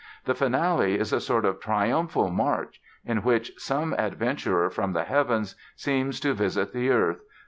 [0.25, 5.55] The Finale is a sort of triumphal march in which "some adventurer from the heavens
[5.75, 7.21] seems to visit the earth